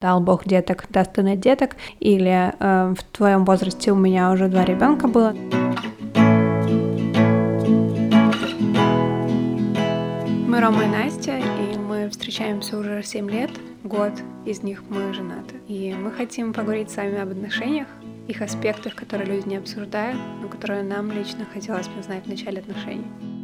[0.00, 4.48] дал Бог деток, даст и нет деток, или э, в твоем возрасте у меня уже
[4.48, 5.34] два ребенка было.
[10.48, 13.50] Мы Рома и Настя, и мы встречаемся уже 7 лет,
[13.84, 14.12] год
[14.46, 15.56] из них мы женаты.
[15.68, 17.88] И мы хотим поговорить с вами об отношениях,
[18.26, 22.60] их аспектах, которые люди не обсуждают, но которые нам лично хотелось бы знать в начале
[22.60, 23.39] отношений.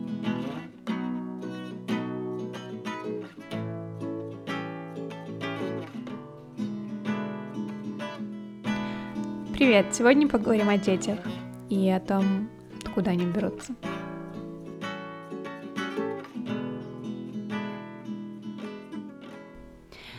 [9.67, 9.87] Привет!
[9.93, 11.19] Сегодня поговорим о детях
[11.69, 12.49] и о том,
[12.85, 13.75] откуда они берутся.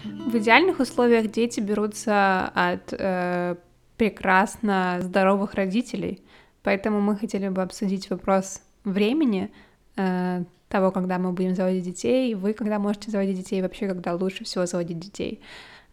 [0.04, 3.56] В идеальных условиях дети берутся от э,
[3.96, 6.22] прекрасно здоровых родителей,
[6.62, 9.50] поэтому мы хотели бы обсудить вопрос времени,
[9.96, 14.44] э, того, когда мы будем заводить детей, вы когда можете заводить детей, вообще когда лучше
[14.44, 15.42] всего заводить детей.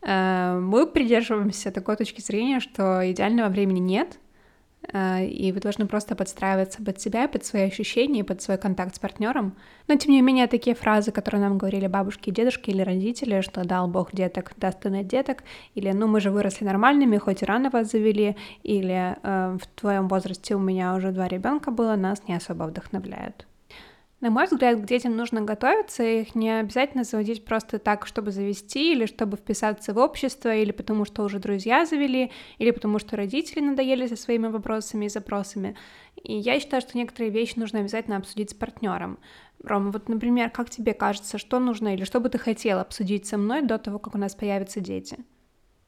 [0.06, 4.18] Мы придерживаемся такой точки зрения, что идеального времени нет,
[4.92, 8.98] э, и вы должны просто подстраиваться под себя, под свои ощущения, под свой контакт с
[8.98, 9.56] партнером.
[9.88, 13.64] Но, тем не менее, такие фразы, которые нам говорили бабушки и дедушки или родители, что
[13.64, 15.42] дал Бог деток, даст и нет деток,
[15.74, 20.08] или ну мы же выросли нормальными, хоть и рано вас завели, или э, в твоем
[20.08, 23.46] возрасте у меня уже два ребенка было, нас не особо вдохновляют.
[24.24, 28.92] На мой взгляд, к детям нужно готовиться, их не обязательно заводить просто так, чтобы завести,
[28.92, 33.60] или чтобы вписаться в общество, или потому что уже друзья завели, или потому что родители
[33.60, 35.76] надоели со своими вопросами и запросами.
[36.22, 39.18] И я считаю, что некоторые вещи нужно обязательно обсудить с партнером.
[39.62, 43.36] Рома, вот, например, как тебе кажется, что нужно или что бы ты хотел обсудить со
[43.36, 45.18] мной до того, как у нас появятся дети?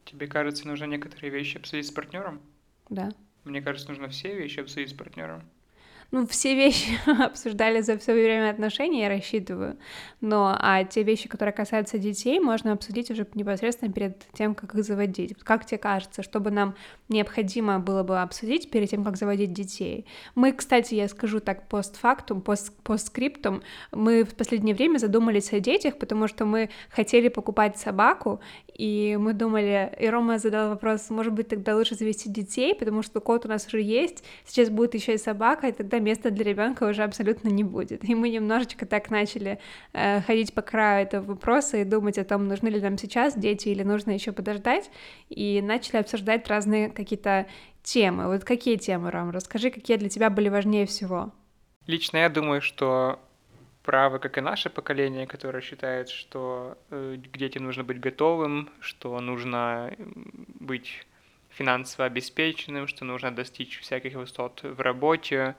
[0.05, 2.43] Тебе кажется, нужно некоторые вещи обсудить с партнером?
[2.91, 3.09] Да.
[3.45, 5.43] Мне кажется, нужно все вещи обсудить с партнером
[6.11, 9.77] ну, все вещи обсуждали за все время отношений, я рассчитываю.
[10.21, 14.84] Но а те вещи, которые касаются детей, можно обсудить уже непосредственно перед тем, как их
[14.84, 15.37] заводить.
[15.43, 16.75] Как тебе кажется, чтобы нам
[17.09, 20.07] необходимо было бы обсудить перед тем, как заводить детей?
[20.34, 23.62] Мы, кстати, я скажу так постфактум, пост, постскриптум,
[23.93, 28.41] мы в последнее время задумались о детях, потому что мы хотели покупать собаку,
[28.73, 33.21] и мы думали, и Рома задал вопрос, может быть, тогда лучше завести детей, потому что
[33.21, 36.45] кот у нас уже есть, сейчас будет еще и собака, и тогда тогда места для
[36.45, 38.05] ребенка уже абсолютно не будет.
[38.05, 39.59] И мы немножечко так начали
[39.93, 43.69] э, ходить по краю этого вопроса и думать о том, нужны ли нам сейчас дети
[43.69, 44.91] или нужно еще подождать,
[45.29, 47.47] и начали обсуждать разные какие-то
[47.83, 48.27] темы.
[48.27, 49.31] Вот какие темы, Ром?
[49.31, 51.33] Расскажи, какие для тебя были важнее всего?
[51.87, 53.19] Лично я думаю, что
[53.83, 59.21] правы, как и наше поколение, которое считает, что э, к детям нужно быть готовым, что
[59.21, 59.93] нужно
[60.61, 61.06] быть
[61.56, 65.55] финансово обеспеченным, что нужно достичь всяких высот в работе,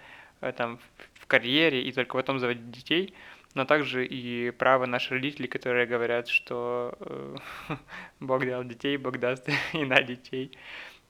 [0.56, 0.80] там,
[1.16, 3.14] в карьере и только потом заводить детей,
[3.54, 7.36] но также и право наших родителей, которые говорят, что э,
[8.20, 10.52] Бог дал детей, Бог даст и на детей.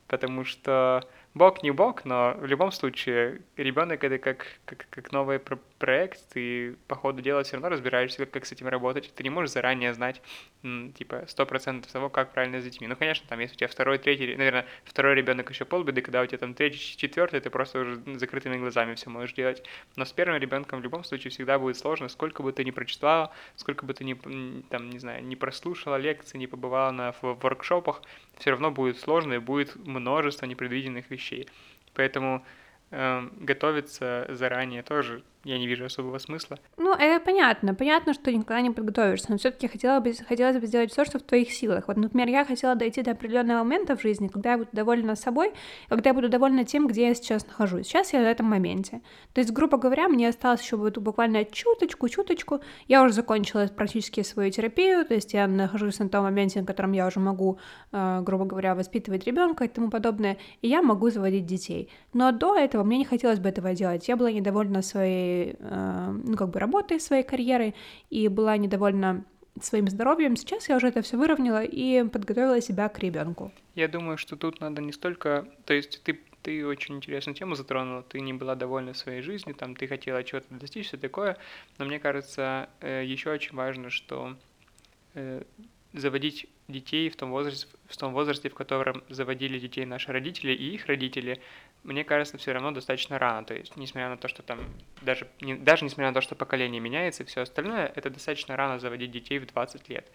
[0.08, 5.40] Потому что Бог не Бог, но в любом случае ребенок это как, как, как новый
[5.40, 9.14] про проект, ты по ходу дела все равно разбираешься, как, как с этим работать.
[9.16, 10.22] Ты не можешь заранее знать,
[10.64, 12.88] типа, сто процентов того, как правильно с детьми.
[12.88, 16.26] Ну, конечно, там, если у тебя второй, третий, наверное, второй ребенок еще полбеды, когда у
[16.26, 19.64] тебя там третий, четвертый, ты просто уже закрытыми глазами все можешь делать.
[19.96, 23.32] Но с первым ребенком в любом случае всегда будет сложно, сколько бы ты ни прочитала,
[23.56, 24.14] сколько бы ты ни,
[24.70, 28.02] там, не знаю, не прослушала лекции, не побывала на воркшопах,
[28.40, 31.48] все равно будет сложно и будет множество непредвиденных вещей.
[31.94, 32.46] Поэтому
[32.92, 36.60] э, готовиться заранее тоже я не вижу особого смысла.
[36.78, 37.74] Ну, это понятно.
[37.74, 41.20] Понятно, что никогда не подготовишься, но все таки хотела бы, хотелось бы сделать все, что
[41.20, 41.88] в твоих силах.
[41.88, 45.54] Вот, например, я хотела дойти до определенного момента в жизни, когда я буду довольна собой,
[45.88, 47.88] когда я буду довольна тем, где я сейчас нахожусь.
[47.88, 49.02] Сейчас я в этом моменте.
[49.34, 52.60] То есть, грубо говоря, мне осталось еще буквально чуточку, чуточку.
[52.88, 56.92] Я уже закончила практически свою терапию, то есть я нахожусь на том моменте, на котором
[56.92, 57.58] я уже могу,
[57.94, 61.90] э, грубо говоря, воспитывать ребенка и тому подобное, и я могу заводить детей.
[62.14, 64.08] Но до этого мне не хотелось бы этого делать.
[64.10, 67.76] Я была недовольна своей Э, ну, как бы работой, своей карьерой,
[68.10, 69.24] и была недовольна
[69.62, 70.36] своим здоровьем.
[70.36, 73.52] Сейчас я уже это все выровняла и подготовила себя к ребенку.
[73.76, 78.04] Я думаю, что тут надо не столько, то есть ты ты очень интересную тему затронула,
[78.04, 81.36] ты не была довольна своей жизнью, там ты хотела чего-то достичь, все такое,
[81.78, 84.34] но мне кажется, э, еще очень важно, что
[85.14, 85.44] э,
[85.92, 90.76] заводить детей в том возрасте, в том возрасте, в котором заводили детей наши родители и
[90.76, 91.42] их родители,
[91.88, 93.46] мне кажется, все равно достаточно рано.
[93.46, 94.60] То есть, несмотря на то, что там,
[95.02, 98.78] даже, не, даже несмотря на то, что поколение меняется и все остальное, это достаточно рано
[98.78, 100.06] заводить детей в 20 лет.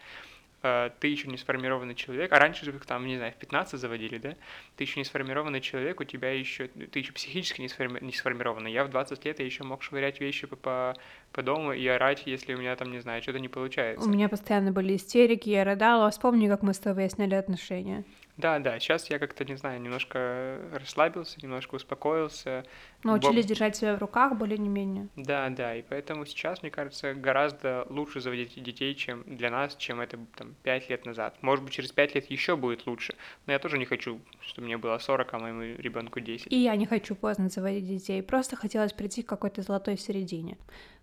[0.62, 4.19] Э, ты еще не сформированный человек, а раньше же там, не знаю, в 15 заводили,
[4.19, 4.36] да?
[4.76, 8.70] Ты еще не сформированный человек, у тебя еще, ты еще психически не, сформи, не сформированный.
[8.70, 10.94] Я в 20 лет я еще мог швырять вещи по, по,
[11.32, 14.06] по дому и орать, если у меня там, не знаю, что-то не получается.
[14.06, 16.11] У меня постоянно были истерики, я рыдала.
[16.11, 18.05] Вспомни, как мы с тобой выясняли отношения.
[18.38, 22.64] Да, да, сейчас я как-то, не знаю, немножко расслабился, немножко успокоился.
[23.02, 23.49] Научились Бо...
[23.50, 25.08] держать себя в руках более не менее.
[25.17, 30.00] Да, да, и поэтому сейчас, мне кажется, гораздо лучше заводить детей, чем для нас, чем
[30.00, 31.37] это там пять лет назад.
[31.43, 33.14] Может быть, через пять лет еще будет лучше,
[33.46, 36.50] но я тоже не хочу, чтобы мне было 40, а моему ребенку 10.
[36.50, 40.56] И я не хочу поздно заводить детей, просто хотелось прийти к какой-то золотой середине.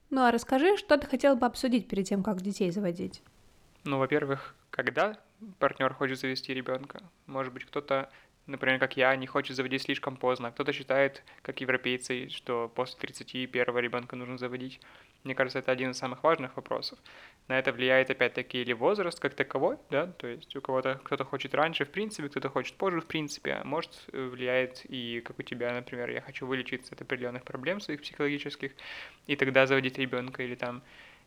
[0.10, 3.22] Ну а расскажи, что ты хотел бы обсудить перед тем, как детей заводить?
[3.84, 5.20] Ну, во-первых, когда
[5.60, 7.02] партнер хочет завести ребенка.
[7.28, 8.10] Может быть, кто-то,
[8.48, 10.52] например, как я, не хочет заводить слишком поздно.
[10.52, 14.82] Кто-то считает, как европейцы, что после 30 первого ребенка нужно заводить.
[15.24, 16.98] Мне кажется, это один из самых важных вопросов.
[17.50, 21.56] На это влияет опять-таки или возраст как таковой, да, то есть у кого-то кто-то хочет
[21.56, 25.42] раньше, в принципе, кто-то хочет позже, в принципе, а может э, влияет и как у
[25.42, 28.72] тебя, например, я хочу вылечиться от определенных проблем своих психологических,
[29.26, 30.84] и тогда заводить ребенка или там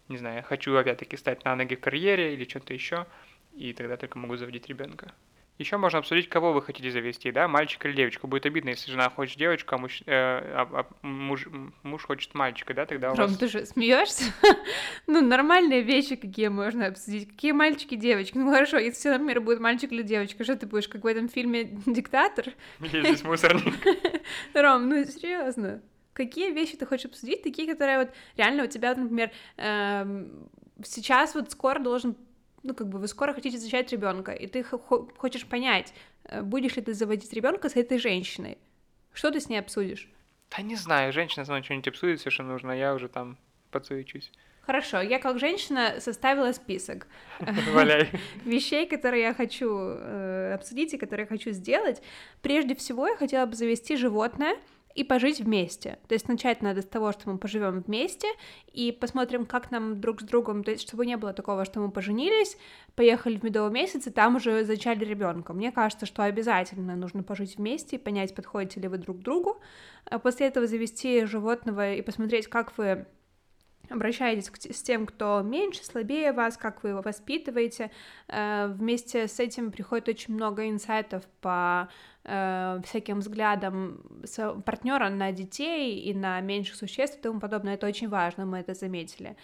[0.09, 3.07] не знаю, хочу опять-таки стать на ноги в карьере или что-то еще,
[3.53, 5.13] и тогда только могу заводить ребенка.
[5.63, 8.27] Еще можно обсудить, кого вы хотите завести, да, мальчика или девочку.
[8.27, 11.47] Будет обидно, если жена хочет девочку, а, муж, э, а, а муж,
[11.85, 13.39] муж хочет мальчика, да, тогда у Ром, вас...
[13.39, 14.25] ты же смеешься?
[15.07, 17.29] ну, нормальные вещи, какие можно обсудить.
[17.29, 18.37] Какие мальчики, девочки?
[18.39, 21.29] Ну, хорошо, если все, например, будет мальчик или девочка, что ты будешь, как в этом
[21.29, 22.47] фильме «Диктатор»?
[22.81, 23.75] Я здесь мусорник.
[24.55, 25.81] Ром, ну, серьезно
[26.13, 30.51] какие вещи ты хочешь обсудить, такие, которые вот реально у тебя, например, эм,
[30.85, 32.17] сейчас вот скоро должен
[32.63, 35.93] ну, как бы вы скоро хотите зачать ребенка, и ты хочешь понять,
[36.25, 38.59] э, будешь ли ты заводить ребенка с этой женщиной.
[39.13, 40.11] Что ты с ней обсудишь?
[40.57, 43.39] Да не знаю, женщина со мной что-нибудь обсудит, все, что нужно, я уже там
[43.71, 44.31] подсуечусь.
[44.63, 47.09] Хорошо, я как женщина составила список
[48.45, 52.01] вещей, которые я хочу э, обсудить и которые я хочу сделать.
[52.43, 54.57] Прежде всего, я хотела бы завести животное,
[54.95, 55.99] и пожить вместе.
[56.09, 58.29] То есть начать надо с того, что мы поживем вместе
[58.73, 61.91] и посмотрим, как нам друг с другом, то есть чтобы не было такого, что мы
[61.91, 62.57] поженились,
[62.95, 65.53] поехали в медовый месяц и там уже зачали ребенка.
[65.53, 69.61] Мне кажется, что обязательно нужно пожить вместе и понять, подходите ли вы друг к другу.
[70.05, 73.07] А после этого завести животного и посмотреть, как вы
[73.89, 77.91] обращаетесь к, с тем, кто меньше, слабее вас, как вы его воспитываете.
[78.29, 81.89] Э, вместе с этим приходит очень много инсайтов по
[82.25, 84.03] э, всяким взглядам
[84.65, 87.75] партнера на детей и на меньших существ и тому подобное.
[87.75, 89.37] Это очень важно, мы это заметили.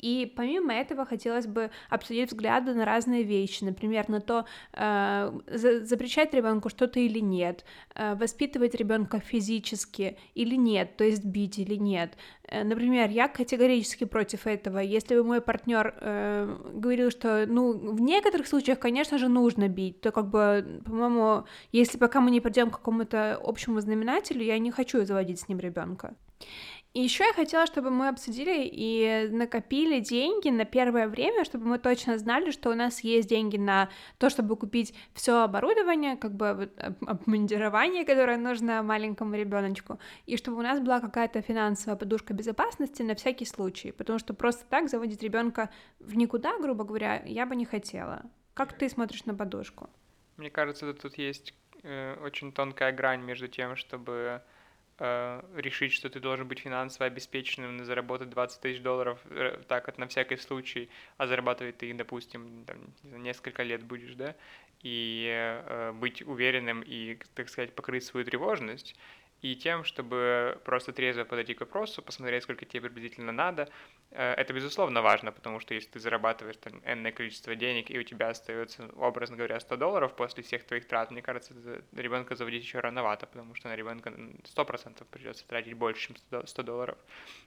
[0.00, 6.34] И помимо этого хотелось бы обсудить взгляды на разные вещи, например, на то, э, запрещать
[6.34, 7.64] ребенку что-то или нет,
[7.94, 12.16] э, воспитывать ребенка физически или нет, то есть бить или нет.
[12.48, 14.78] Э, например, я категорически против этого.
[14.78, 20.00] Если бы мой партнер э, говорил, что, ну, в некоторых случаях, конечно же, нужно бить,
[20.00, 24.70] то как бы, по-моему, если пока мы не придем к какому-то общему знаменателю, я не
[24.70, 26.14] хочу заводить с ним ребенка.
[26.92, 31.78] И еще я хотела, чтобы мы обсудили и накопили деньги на первое время, чтобы мы
[31.78, 36.72] точно знали, что у нас есть деньги на то, чтобы купить все оборудование, как бы
[37.06, 43.14] обмундирование, которое нужно маленькому ребеночку, и чтобы у нас была какая-то финансовая подушка безопасности на
[43.14, 45.70] всякий случай, потому что просто так заводить ребенка
[46.00, 48.22] в никуда, грубо говоря, я бы не хотела.
[48.54, 49.88] Как ты смотришь на подушку?
[50.36, 51.54] Мне кажется, тут есть
[51.84, 54.42] э, очень тонкая грань между тем, чтобы
[55.00, 59.98] э, решить, что ты должен быть финансово обеспеченным, заработать 20 тысяч долларов э, так вот
[59.98, 62.78] на всякий случай, а зарабатывать ты, допустим, там,
[63.22, 64.36] несколько лет будешь, да,
[64.82, 68.94] и э, быть уверенным и, так сказать, покрыть свою тревожность,
[69.42, 73.68] и тем, чтобы просто трезво подойти к вопросу, посмотреть, сколько тебе приблизительно надо.
[74.10, 78.02] Э, это, безусловно, важно, потому что если ты зарабатываешь там энное количество денег, и у
[78.02, 81.54] тебя остается, образно говоря, 100 долларов после всех твоих трат, мне кажется,
[81.92, 86.98] ребенка заводить еще рановато, потому что на ребенка 100% придется тратить больше, чем 100 долларов.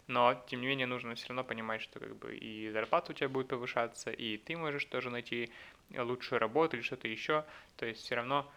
[0.07, 3.29] Но, тем не менее, нужно все равно понимать, что как бы и зарплата у тебя
[3.29, 5.51] будет повышаться, и ты можешь тоже найти
[5.95, 7.45] лучшую работу или что-то еще.
[7.75, 8.51] То есть все равно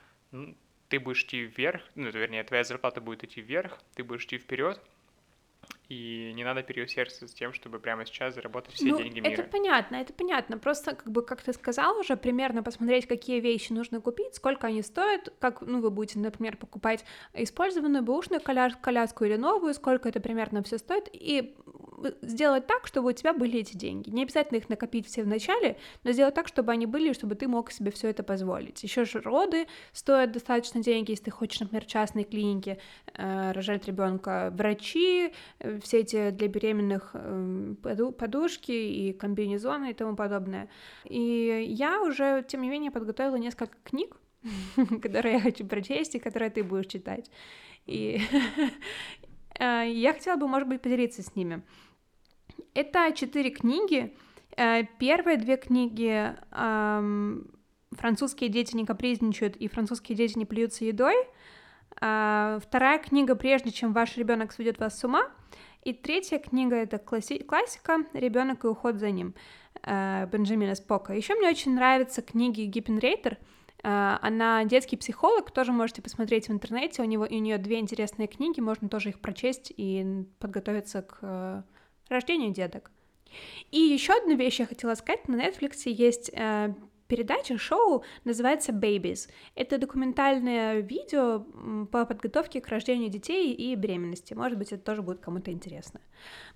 [0.89, 4.81] ты будешь идти вверх, ну, вернее, твоя зарплата будет идти вверх, ты будешь идти вперед,
[5.89, 9.33] и не надо переусердствовать с тем, чтобы прямо сейчас заработать все ну, деньги мира.
[9.33, 10.59] Это понятно, это понятно.
[10.59, 14.83] Просто, как бы, как ты сказал уже, примерно посмотреть, какие вещи нужно купить, сколько они
[14.83, 20.63] стоят, как, ну, вы будете, например, покупать использованную бэушную коляску или новую, сколько это примерно
[20.65, 21.55] все стоит, и
[22.23, 24.11] сделать так, чтобы у тебя были эти деньги.
[24.11, 27.49] Не обязательно их накопить все в начале, но сделать так, чтобы они были, чтобы ты
[27.49, 28.83] мог себе все это позволить.
[28.83, 32.79] Еще же роды стоят достаточно денег, если ты хочешь, например, частной клинике
[33.15, 37.75] э, рожать ребенка, врачи, э, все эти для беременных э,
[38.19, 40.69] подушки и комбинезоны и тому подобное.
[41.05, 44.17] И я уже, тем не менее, подготовила несколько книг,
[45.03, 47.31] которые я хочу прочесть и которые ты будешь читать.
[47.87, 48.21] И
[49.59, 51.63] э, я хотела бы, может быть, поделиться с ними.
[52.75, 54.17] Это четыре книги.
[54.57, 56.35] Э, первые две книги
[57.93, 61.15] «Французские дети не капризничают» и «Французские дети не плюются едой».
[62.01, 65.23] А, вторая книга «Прежде чем ваш ребенок сведет вас с ума».
[65.83, 69.35] И третья книга это класси- классика «Ребенок и уход за ним»
[69.83, 71.15] э, Бенджамина Спока.
[71.15, 73.39] Еще мне очень нравятся книги Гиппен Рейтер.
[73.83, 77.03] Э, она детский психолог, тоже можете посмотреть в интернете.
[77.03, 81.63] У, него, у нее две интересные книги, можно тоже их прочесть и подготовиться к э,
[82.09, 82.91] рождению деток.
[83.71, 85.29] И еще одну вещь я хотела сказать.
[85.29, 86.31] На Netflix есть
[87.09, 89.31] передача, шоу называется Babies.
[89.55, 91.47] Это документальное видео
[91.93, 94.35] по подготовке к рождению детей и беременности.
[94.35, 96.01] Может быть, это тоже будет кому-то интересно.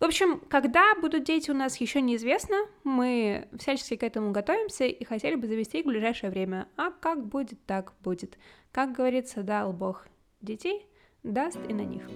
[0.01, 5.05] В общем, когда будут дети у нас еще неизвестно, мы всячески к этому готовимся и
[5.05, 6.67] хотели бы завести их в ближайшее время.
[6.77, 8.37] А как будет, так будет.
[8.73, 10.09] Как говорится, дал Бог
[10.41, 10.87] детей,
[11.23, 12.09] даст и на них.